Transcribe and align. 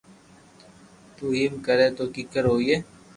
تو 1.15 1.25
ايم 1.37 1.53
ڪري 1.65 1.87
تو 1.97 2.03
ڪيڪر 2.15 2.43
ھوئي 2.51 2.75